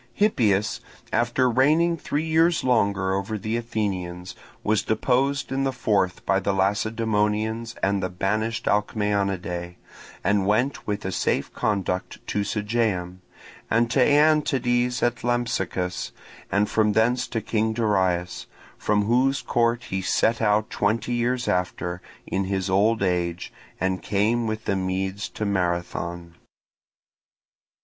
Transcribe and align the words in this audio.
Hippias, 0.15 0.81
after 1.13 1.47
reigning 1.47 1.95
three 1.95 2.23
years 2.23 2.63
longer 2.63 3.13
over 3.13 3.37
the 3.37 3.55
Athenians, 3.55 4.33
was 4.63 4.81
deposed 4.81 5.51
in 5.51 5.63
the 5.63 5.71
fourth 5.71 6.25
by 6.25 6.39
the 6.39 6.53
Lacedaemonians 6.53 7.75
and 7.83 8.01
the 8.01 8.09
banished 8.09 8.65
Alcmaeonidae, 8.65 9.75
and 10.23 10.47
went 10.47 10.87
with 10.87 11.05
a 11.05 11.11
safe 11.11 11.53
conduct 11.53 12.17
to 12.25 12.43
Sigeum, 12.43 13.21
and 13.69 13.91
to 13.91 13.99
Aeantides 13.99 15.03
at 15.03 15.23
Lampsacus, 15.23 16.11
and 16.51 16.67
from 16.67 16.93
thence 16.93 17.27
to 17.27 17.39
King 17.39 17.71
Darius; 17.71 18.47
from 18.79 19.03
whose 19.05 19.43
court 19.43 19.83
he 19.91 20.01
set 20.01 20.41
out 20.41 20.71
twenty 20.71 21.13
years 21.13 21.47
after, 21.47 22.01
in 22.25 22.45
his 22.45 22.71
old 22.71 23.03
age, 23.03 23.53
and 23.79 24.01
came 24.01 24.47
with 24.47 24.65
the 24.65 24.75
Medes 24.75 25.29
to 25.29 25.45
Marathon. 25.45 26.33